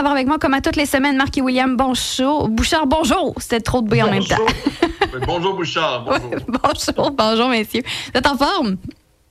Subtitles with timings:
[0.00, 2.48] d'avoir avec moi, comme à toutes les semaines, Marc et William Bonjour.
[2.48, 3.34] Bouchard, bonjour.
[3.36, 4.36] C'était trop de B en même temps.
[5.26, 6.04] bonjour, Bouchard.
[6.04, 6.30] Bonjour.
[6.48, 7.82] bonjour, bonjour, messieurs.
[7.84, 8.78] Vous êtes en forme?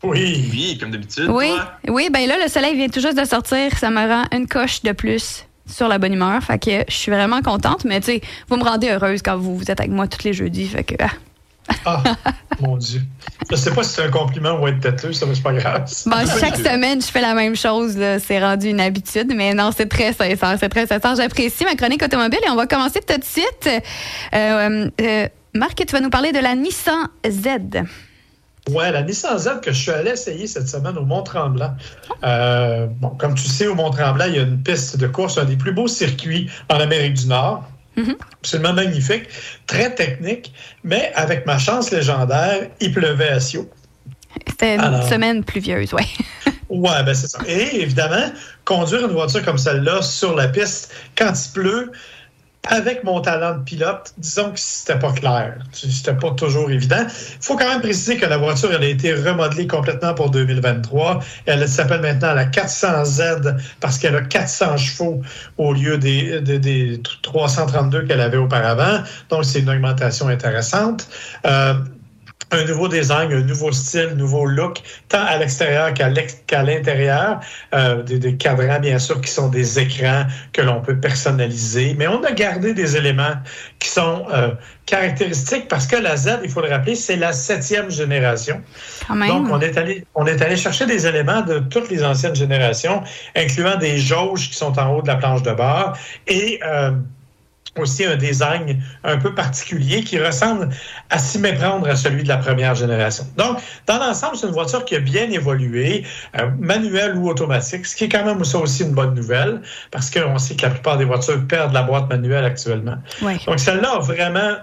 [0.04, 0.48] Oui.
[0.52, 1.28] Oui, comme d'habitude.
[1.28, 1.52] Oui,
[1.88, 3.76] oui, ben là, le soleil vient tout juste de sortir.
[3.80, 6.40] Ça me rend une coche de plus sur la bonne humeur.
[6.44, 7.84] Fait que je suis vraiment contente.
[7.86, 10.68] Mais tu sais, vous me rendez heureuse quand vous, êtes avec moi tous les jeudis.
[10.68, 11.04] Fait que.
[11.84, 12.04] Ah.
[12.62, 13.02] mon Dieu.
[13.50, 15.90] Je sais pas si c'est un compliment ou être têteux, ça, mais c'est pas grave.
[16.06, 17.98] Bon, chaque semaine, je fais la même chose.
[18.26, 20.58] C'est rendu une habitude, mais non, c'est très sincère.
[20.60, 21.16] C'est très sincère.
[21.16, 23.70] J'apprécie ma chronique automobile et on va commencer tout de suite.
[24.34, 27.48] Euh, euh, Marc, tu vas nous parler de la Nissan Z.
[28.70, 31.74] Ouais, la Nissan Z que je suis allé essayer cette semaine au Mont-Tremblant.
[32.24, 35.46] Euh, bon, comme tu sais, au Mont-Tremblant, il y a une piste de course, un
[35.46, 37.64] des plus beaux circuits en Amérique du Nord.
[38.00, 38.16] Mm-hmm.
[38.40, 39.24] Absolument magnifique,
[39.68, 40.54] très technique,
[40.84, 43.70] mais avec ma chance légendaire, il pleuvait à Sio.
[44.48, 46.04] C'était une semaine pluvieuse, oui.
[46.70, 47.40] oui, ben c'est ça.
[47.48, 48.32] Et évidemment,
[48.64, 51.92] conduire une voiture comme celle-là sur la piste, quand il pleut,
[52.68, 55.58] avec mon talent de pilote, disons que c'était pas clair.
[55.72, 57.04] C'était pas toujours évident.
[57.08, 61.20] Il faut quand même préciser que la voiture, elle a été remodelée complètement pour 2023.
[61.46, 65.22] Elle s'appelle maintenant la 400Z parce qu'elle a 400 chevaux
[65.58, 69.04] au lieu des, des, 332 qu'elle avait auparavant.
[69.30, 71.08] Donc, c'est une augmentation intéressante.
[71.48, 71.74] Euh,
[72.52, 77.40] un nouveau design, un nouveau style, un nouveau look, tant à l'extérieur qu'à l'intérieur.
[77.74, 81.96] Euh, des, cadrans, bien sûr, qui sont des écrans que l'on peut personnaliser.
[81.98, 83.36] Mais on a gardé des éléments
[83.80, 84.52] qui sont euh,
[84.86, 88.62] caractéristiques parce que la Z, il faut le rappeler, c'est la septième génération.
[89.10, 93.04] Donc, on est, allé, on est allé chercher des éléments de toutes les anciennes générations,
[93.36, 96.60] incluant des jauges qui sont en haut de la planche de bord et...
[96.64, 96.92] Euh,
[97.78, 100.70] aussi un design un peu particulier qui ressemble
[101.10, 103.26] à s'y méprendre à celui de la première génération.
[103.38, 106.06] Donc, dans l'ensemble, c'est une voiture qui a bien évolué,
[106.38, 110.10] euh, manuelle ou automatique, ce qui est quand même ça aussi une bonne nouvelle, parce
[110.10, 112.98] qu'on sait que la plupart des voitures perdent la boîte manuelle actuellement.
[113.46, 114.56] Donc, celle-là a vraiment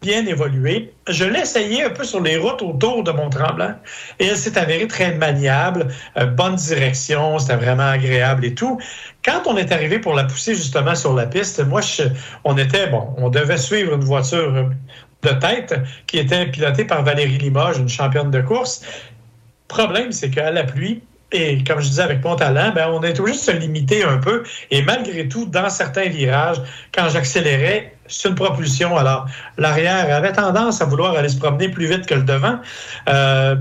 [0.00, 0.92] bien évolué.
[1.08, 3.74] Je l'ai essayé un peu sur les routes autour de Mont-Tremblant
[4.18, 8.80] et elle s'est avérée très maniable, euh, bonne direction, c'était vraiment agréable et tout.
[9.24, 11.80] Quand on est arrivé pour la pousser justement sur la piste, moi,
[12.44, 14.70] on était, bon, on devait suivre une voiture
[15.22, 15.74] de tête
[16.06, 18.82] qui était pilotée par Valérie Limoges, une championne de course.
[19.68, 21.02] Problème, c'est qu'à la pluie,
[21.34, 24.18] et comme je disais avec mon talent, ben, on est obligé de se limiter un
[24.18, 24.44] peu.
[24.70, 26.58] Et malgré tout, dans certains virages,
[26.94, 28.96] quand j'accélérais, c'est une propulsion.
[28.96, 29.26] Alors,
[29.58, 32.60] l'arrière avait tendance à vouloir aller se promener plus vite que le devant.
[33.08, 33.56] Euh,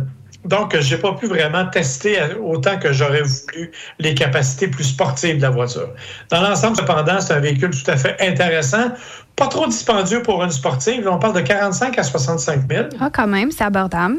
[0.46, 5.42] donc, j'ai pas pu vraiment tester autant que j'aurais voulu les capacités plus sportives de
[5.42, 5.90] la voiture.
[6.30, 8.92] Dans l'ensemble, cependant, c'est un véhicule tout à fait intéressant.
[9.36, 11.08] Pas trop dispendieux pour une sportive.
[11.10, 12.86] On parle de 45 à 65 000.
[13.00, 14.18] Ah, quand même, c'est abordable.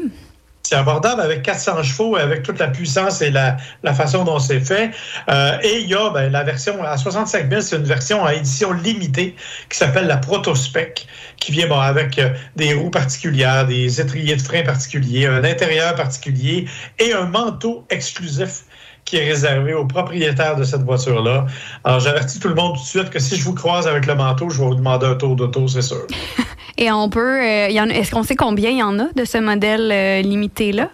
[0.67, 3.55] C'est abordable avec 400 chevaux, avec toute la puissance et la,
[3.93, 4.89] façon dont c'est fait.
[5.29, 8.33] Euh, et il y a ben, la version à 65 000, c'est une version à
[8.33, 9.35] édition limitée
[9.69, 11.05] qui s'appelle la Protospec,
[11.37, 15.93] qui vient bon, avec euh, des roues particulières, des étriers de frein particuliers, un intérieur
[15.93, 16.65] particulier
[16.97, 18.63] et un manteau exclusif
[19.05, 21.45] qui est réservé aux propriétaires de cette voiture-là.
[21.83, 24.15] Alors, j'avertis tout le monde tout de suite que si je vous croise avec le
[24.15, 26.07] manteau, je vais vous demander un tour d'auto, c'est sûr.
[26.77, 27.41] Et on peut.
[27.41, 30.89] Euh, est-ce qu'on sait combien il y en a de ce modèle euh, limité-là?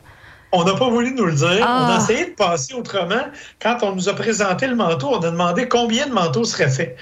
[0.51, 1.59] On n'a pas voulu nous le dire.
[1.61, 1.97] On a ah.
[1.97, 3.23] essayé de passer autrement.
[3.61, 6.97] Quand on nous a présenté le manteau, on a demandé combien de manteaux seraient faits.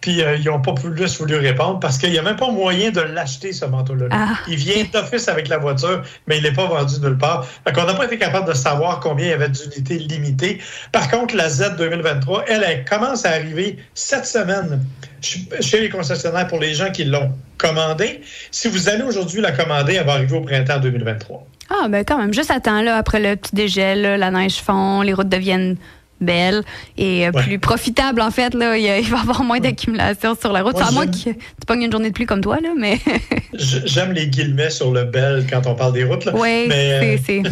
[0.00, 2.90] Puis euh, ils n'ont pas plus voulu répondre parce qu'il n'y a même pas moyen
[2.90, 4.06] de l'acheter, ce manteau-là.
[4.10, 4.34] Ah.
[4.46, 7.44] Il vient d'office avec la voiture, mais il n'est pas vendu nulle part.
[7.44, 10.60] Fait qu'on n'a pas été capable de savoir combien il y avait d'unités limitées.
[10.92, 14.84] Par contre, la Z 2023, elle, elle commence à arriver cette semaine
[15.20, 18.20] chez les concessionnaires pour les gens qui l'ont commandée.
[18.52, 21.44] Si vous allez aujourd'hui la commander, elle va arriver au printemps 2023.
[21.70, 25.02] Ah, ben quand même, juste à temps, là, après le petit dégel, la neige fond,
[25.02, 25.76] les routes deviennent
[26.20, 26.62] belle
[26.96, 28.76] et euh, plus profitable en fait là.
[28.76, 30.80] Il, va y avoir moins d'accumulation sur la route.
[30.80, 31.34] À moins que tu
[31.66, 32.98] pognes une journée de pluie comme toi là mais
[33.54, 36.32] j'aime les guillemets sur le bel quand on parle des routes là.
[36.34, 37.18] Oui mais...
[37.24, 37.42] c'est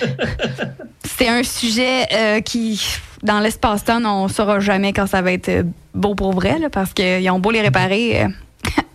[1.04, 2.80] c'est un sujet euh, qui
[3.22, 5.62] dans l'espace-temps on ne saura jamais quand ça va être euh,
[5.94, 8.26] beau pour vrai là, parce qu'ils ont beau les réparer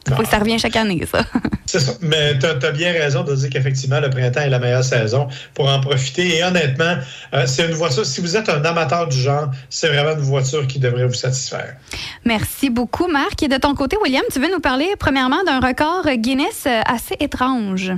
[0.09, 1.25] faut que ça revienne chaque année, ça.
[1.65, 1.93] C'est ça.
[2.01, 5.69] Mais tu as, bien raison de dire qu'effectivement, le printemps est la meilleure saison pour
[5.69, 6.37] en profiter.
[6.37, 6.97] Et honnêtement,
[7.33, 10.67] euh, c'est une voiture, si vous êtes un amateur du genre, c'est vraiment une voiture
[10.67, 11.75] qui devrait vous satisfaire.
[12.25, 13.41] Merci beaucoup, Marc.
[13.43, 17.15] Et de ton côté, William, tu veux nous parler premièrement d'un record Guinness euh, assez
[17.19, 17.91] étrange.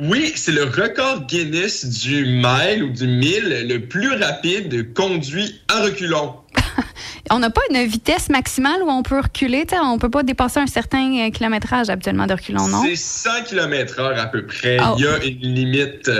[0.00, 5.82] Oui, c'est le record Guinness du mile ou du mille le plus rapide conduit à
[5.82, 6.34] reculons.
[7.30, 9.66] on n'a pas une vitesse maximale où on peut reculer.
[9.82, 12.82] On ne peut pas dépasser un certain euh, kilométrage habituellement de reculons, non?
[12.84, 14.78] C'est 100 km/h à peu près.
[14.80, 14.94] Oh.
[14.98, 16.10] Il y a une limite,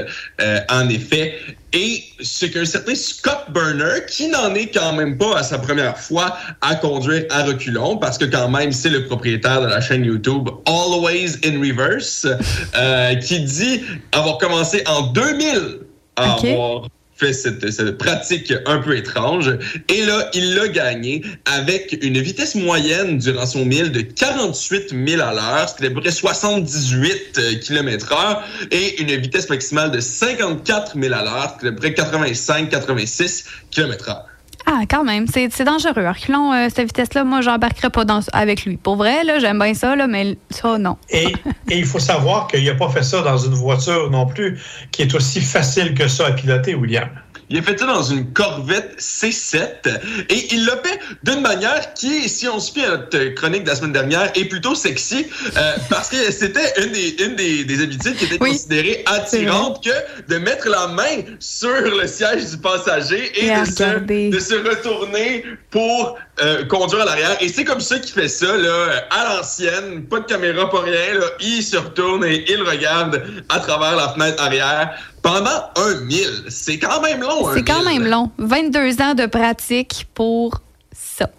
[0.41, 1.35] euh, en effet.
[1.73, 5.99] Et c'est qu'un certain Scott Burner, qui n'en est quand même pas à sa première
[5.99, 10.05] fois à conduire à reculons, parce que quand même, c'est le propriétaire de la chaîne
[10.05, 12.27] YouTube Always in Reverse,
[12.77, 13.83] euh, qui dit
[14.13, 15.81] avoir commencé en 2000
[16.17, 19.53] à avoir fait cette, pratique un peu étrange.
[19.89, 25.23] Et là, il l'a gagné avec une vitesse moyenne durant son mille de 48 000
[25.23, 30.99] à l'heure, est à peu près 78 km heure, et une vitesse maximale de 54
[31.01, 34.27] 000 à l'heure, est à peu près 85-86 km heure.
[34.71, 36.07] Ah, quand même, c'est dangereux.
[36.07, 38.77] Reculons euh, cette vitesse-là, moi, j'embarquerai pas dans, avec lui.
[38.77, 40.99] Pour vrai, j'aime bien ça, là, mais ça, non.
[41.09, 41.33] et,
[41.71, 44.61] et il faut savoir qu'il n'a pas fait ça dans une voiture non plus
[44.93, 47.09] qui est aussi facile que ça à piloter, William.
[47.51, 49.87] Il a fait ça dans une Corvette C7
[50.29, 53.71] et il l'a fait d'une manière qui, si on se fie à notre chronique de
[53.71, 57.83] la semaine dernière, est plutôt sexy euh, parce que c'était une des, une des, des
[57.83, 59.91] habitudes qui était considérée attirante que
[60.29, 65.45] de mettre la main sur le siège du passager et, de, se, de, se, retourner
[65.71, 67.37] pour euh, conduire à l'arrière.
[67.41, 71.15] Et c'est comme ça qu'il fait ça, là, à l'ancienne, pas de caméra, pas rien.
[71.15, 71.27] Là.
[71.41, 74.91] Il se retourne et il regarde à travers la fenêtre arrière
[75.29, 76.45] pendant un mille.
[76.49, 77.53] C'est quand même long.
[77.55, 78.31] C'est quand même long.
[78.39, 80.61] 22 ans de pratique pour
[80.93, 81.31] ça.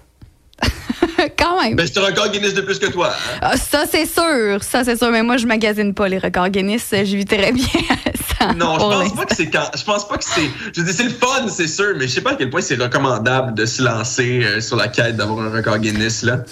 [1.37, 1.75] quand même.
[1.75, 3.11] Ben, c'est un record Guinness de plus que toi.
[3.11, 3.39] Hein?
[3.41, 4.63] Ah, ça, c'est sûr.
[4.63, 5.11] Ça, c'est sûr.
[5.11, 6.87] Mais moi, je magasine pas les records Guinness.
[6.91, 7.65] Je vis très bien
[8.39, 8.53] ça.
[8.53, 9.69] Non, je pense pas que c'est quand.
[9.75, 10.49] Je pense pas que c'est.
[10.75, 12.75] Je dis, c'est le fun, c'est sûr, mais je sais pas à quel point c'est
[12.75, 16.43] recommandable de se lancer euh, sur la quête d'avoir un record Guinness, là.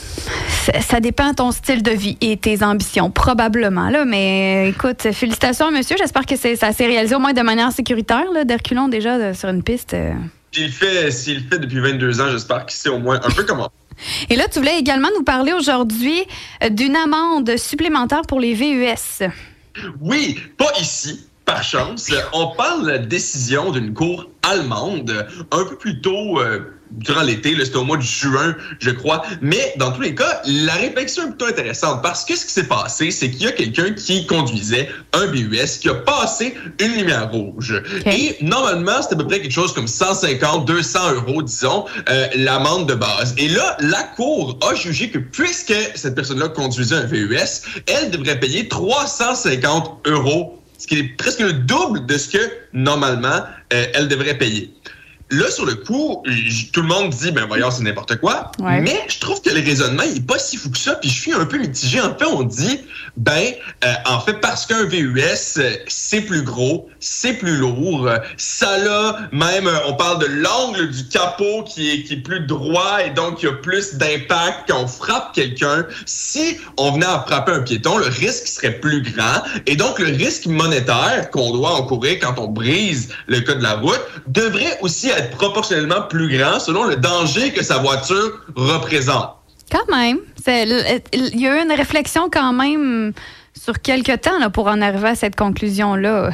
[0.81, 4.05] Ça, dépend de ton style de vie et tes ambitions, probablement, là.
[4.05, 5.95] Mais écoute, félicitations, monsieur.
[5.97, 9.63] J'espère que ça s'est réalisé au moins de manière sécuritaire, là, d'Herculon, déjà, sur une
[9.63, 9.93] piste.
[9.93, 10.13] Euh.
[10.51, 13.69] S'il fait, fait depuis 22 ans, j'espère qu'il sait au moins un peu comment.
[14.29, 16.23] Et là, tu voulais également nous parler aujourd'hui
[16.63, 19.27] euh, d'une amende supplémentaire pour les VUS.
[20.01, 22.11] Oui, pas ici, par chance.
[22.33, 26.39] On parle de la décision d'une cour allemande un peu plus tôt.
[26.39, 29.23] Euh, durant l'été, c'était au mois de juin, je crois.
[29.41, 32.67] Mais dans tous les cas, la réflexion est plutôt intéressante parce que ce qui s'est
[32.67, 37.31] passé, c'est qu'il y a quelqu'un qui conduisait un BUS qui a passé une lumière
[37.31, 37.81] rouge.
[38.05, 42.87] Et normalement, c'était à peu près quelque chose comme 150, 200 euros, disons, euh, l'amende
[42.89, 43.33] de base.
[43.37, 48.39] Et là, la Cour a jugé que puisque cette personne-là conduisait un VUS, elle devrait
[48.39, 53.41] payer 350 euros ce qui est presque le double de ce que normalement
[53.73, 54.73] euh, elle devrait payer.
[55.29, 56.23] Là, sur le coup,
[56.71, 58.51] tout le monde dit, ben voyons, c'est n'importe quoi.
[58.81, 60.95] Mais je trouve que le raisonnement, il est pas si fou que ça.
[60.95, 61.99] Puis je suis un peu mitigé.
[61.99, 62.81] En fait, on dit,
[63.17, 63.51] ben,
[63.83, 68.09] euh, en fait, parce qu'un VUS, c'est plus gros, c'est plus lourd.
[68.37, 72.99] Ça là, même, on parle de l'angle du capot qui est, qui est plus droit
[73.05, 75.85] et donc il y a plus d'impact quand on frappe quelqu'un.
[76.05, 79.43] Si on venait à frapper un piéton, le risque serait plus grand.
[79.65, 83.75] Et donc, le risque monétaire qu'on doit encourir quand on brise le code de la
[83.75, 89.35] route devrait aussi être proportionnellement plus grand selon le danger que sa voiture représente.
[89.71, 90.19] Quand même.
[90.47, 93.13] Il y a eu une réflexion quand même
[93.53, 96.29] sur quelques temps là, pour en arriver à cette conclusion-là.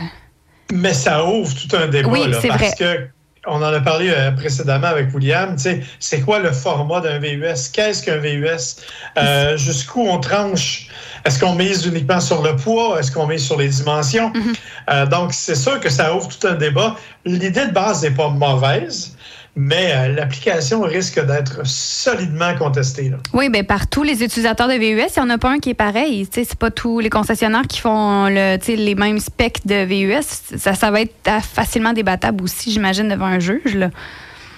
[0.71, 2.09] Mais ça ouvre tout un débat.
[2.09, 3.07] Oui, c'est parce que
[3.45, 5.55] on en a parlé euh, précédemment avec William.
[5.99, 7.69] C'est quoi le format d'un VUS?
[7.71, 8.77] Qu'est-ce qu'un VUS?
[9.17, 10.87] Euh, jusqu'où on tranche?
[11.25, 12.99] Est-ce qu'on mise uniquement sur le poids?
[12.99, 14.31] Est-ce qu'on mise sur les dimensions?
[14.31, 14.55] Mm-hmm.
[14.89, 16.95] Euh, donc, c'est sûr que ça ouvre tout un débat.
[17.25, 19.12] L'idée de base n'est pas mauvaise
[19.55, 23.11] mais euh, l'application risque d'être solidement contestée.
[23.33, 25.69] Oui, bien, par tous les utilisateurs de VUS, il n'y en a pas un qui
[25.69, 26.27] est pareil.
[26.33, 30.57] Ce n'est pas tous les concessionnaires qui font le, les mêmes specs de VUS.
[30.57, 33.77] Ça, ça va être facilement débattable aussi, j'imagine, devant un juge.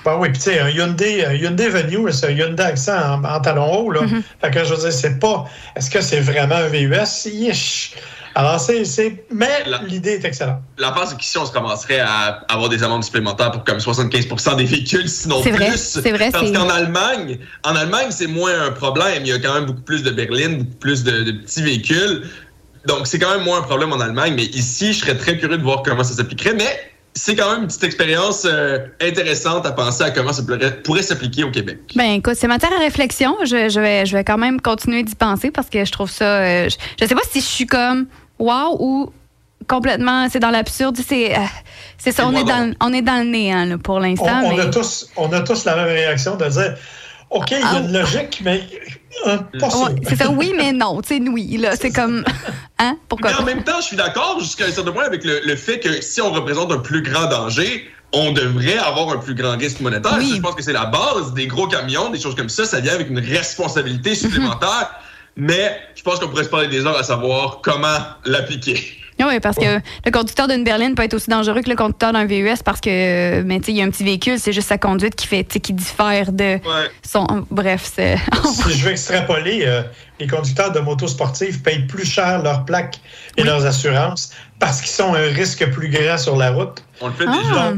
[0.06, 3.74] Ben oui, puis tu sais, un Hyundai, Hyundai Venue, c'est un Hyundai Accent en, talon
[3.74, 3.92] haut.
[3.92, 4.02] Là.
[4.02, 4.22] Mm-hmm.
[4.40, 5.46] Fait que je veux dire, c'est pas.
[5.76, 7.26] Est-ce que c'est vraiment un VUS?
[7.26, 7.96] Yish.
[8.36, 9.26] Alors, c'est.
[9.32, 10.60] Mais l'idée est excellente.
[10.78, 14.58] La part, c'est qu'ici, on se commencerait à avoir des amendes supplémentaires pour comme 75%
[14.58, 15.54] des véhicules, sinon plus.
[15.54, 16.30] Vrai, c'est vrai.
[16.32, 19.24] Parce qu'en Allemagne, en Allemagne, c'est moins un problème.
[19.24, 22.30] Il y a quand même beaucoup plus de berlines, beaucoup plus de, petits véhicules.
[22.86, 24.34] Donc, c'est quand même moins un problème en Allemagne.
[24.36, 26.54] Mais ici, je serais très curieux de voir comment ça s'appliquerait.
[26.54, 30.44] Mais c'est quand même une petite expérience euh, intéressante à penser à comment ça
[30.84, 31.80] pourrait, s'appliquer au Québec.
[31.96, 33.38] Ben écoute, c'est matière à réflexion.
[33.44, 36.26] Je, vais, je vais quand même continuer d'y penser parce que je trouve ça.
[36.26, 38.08] Euh, je, je sais pas si je suis comme
[38.38, 39.14] wow ou
[39.68, 40.98] complètement, c'est dans l'absurde.
[41.08, 41.42] C'est, euh,
[41.98, 44.42] c'est ça, on est, dans, on est dans le néant pour l'instant.
[44.44, 46.76] On, a tous, on a tous la même réaction de dire
[47.30, 48.00] OK, il y a une ah.
[48.00, 48.62] logique, mais
[49.28, 49.38] euh,
[50.08, 51.02] C'est ça, oui, mais non.
[51.02, 52.24] Tu sais, oui, là, c'est comme.
[52.78, 52.98] Hein?
[53.08, 53.32] Pourquoi?
[53.32, 56.02] Mais en même temps, je suis d'accord jusqu'à un certain point avec le, fait que
[56.02, 60.16] si on représente un plus grand danger, on devrait avoir un plus grand risque monétaire.
[60.18, 60.32] Oui.
[60.32, 62.66] Ça, je pense que c'est la base des gros camions, des choses comme ça.
[62.66, 64.92] Ça vient avec une responsabilité supplémentaire.
[65.38, 68.98] Mais je pense qu'on pourrait se parler des heures à savoir comment l'appliquer.
[69.20, 72.26] Oui, parce que le conducteur d'une berline peut être aussi dangereux que le conducteur d'un
[72.26, 74.78] VUS parce que, mais tu sais, il y a un petit véhicule, c'est juste sa
[74.78, 76.90] conduite qui fait, tu sais, qui diffère de Ouais.
[77.06, 77.26] son.
[77.50, 78.18] Bref, c'est.
[78.44, 79.82] si je veux extrapoler, euh,
[80.20, 83.00] les conducteurs de motos sportives payent plus cher leurs plaques
[83.38, 86.84] et leurs assurances parce qu'ils sont un risque plus grand sur la route.
[87.02, 87.38] On le fait Ah.
[87.50, 87.74] déjà.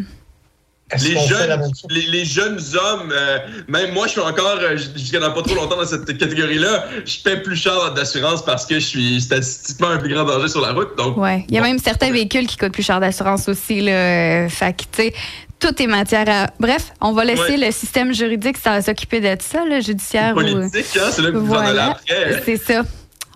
[1.04, 5.12] Les jeunes, les, les jeunes hommes, euh, même moi, je suis encore, euh, je je
[5.12, 8.86] connais pas trop longtemps dans cette catégorie-là, je paie plus cher d'assurance parce que je
[8.86, 10.98] suis statistiquement un plus grand danger sur la route.
[10.98, 11.46] Donc, Ouais.
[11.50, 11.68] Il y a Bon.
[11.68, 13.92] même certains véhicules qui coûtent plus cher d'assurance aussi, là.
[13.92, 15.14] Euh, Fait que, tu sais,
[15.60, 16.48] tout est matière à.
[16.60, 17.66] Bref, on va laisser Ouais.
[17.66, 20.34] le système juridique s'occuper de ça, le judiciaire.
[20.38, 22.42] ou- politique, hein, c'est là que vous en allez après.
[22.46, 22.84] C'est ça.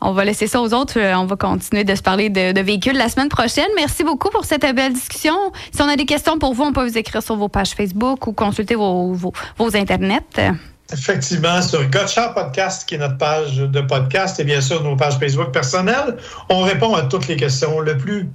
[0.01, 0.99] On va laisser ça aux autres.
[0.99, 3.69] Euh, On va continuer de se parler de, véhicules la semaine prochaine.
[3.75, 5.35] Merci beaucoup pour cette belle discussion.
[5.71, 8.25] Si on a des questions pour vous, on peut vous écrire sur vos pages Facebook
[8.25, 10.53] ou consulter vos, vos, internets.
[10.91, 15.17] Effectivement, sur Gotcha Podcast, qui est notre page de podcast, et bien sûr nos pages
[15.17, 16.17] Facebook personnelles,
[16.49, 18.27] on répond à toutes les questions le plus,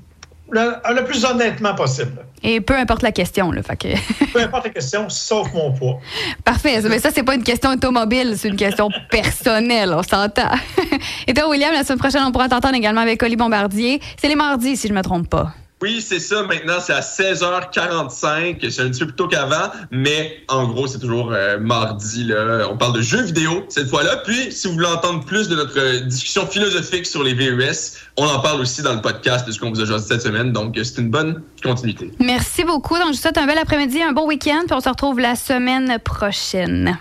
[0.50, 2.25] le plus honnêtement possible.
[2.42, 3.50] Et peu importe la question.
[3.50, 4.24] Là, fait que...
[4.32, 5.98] Peu importe les questions, sauf mon poids.
[6.44, 6.80] Parfait.
[6.88, 9.92] Mais ça, c'est pas une question automobile, c'est une question personnelle.
[9.92, 10.50] On s'entend.
[11.26, 14.00] Et toi, William, la semaine prochaine, on pourra t'entendre également avec Oli Bombardier.
[14.20, 15.52] C'est les mardis, si je me trompe pas.
[15.82, 16.42] Oui, c'est ça.
[16.42, 18.70] Maintenant, c'est à 16h45.
[18.70, 22.24] C'est un petit peu plus tôt qu'avant, mais en gros, c'est toujours euh, mardi.
[22.24, 22.66] Là.
[22.70, 24.16] On parle de jeux vidéo cette fois-là.
[24.24, 28.26] Puis, si vous voulez entendre plus de notre euh, discussion philosophique sur les VUS, on
[28.26, 30.52] en parle aussi dans le podcast de ce qu'on vous a choisi cette semaine.
[30.52, 32.10] Donc, euh, c'est une bonne continuité.
[32.20, 32.94] Merci beaucoup.
[32.94, 35.36] Donc, je vous souhaite un bel après-midi, un bon week-end, puis on se retrouve la
[35.36, 36.98] semaine prochaine.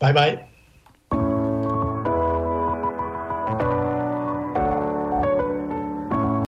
[0.00, 0.45] Bye bye.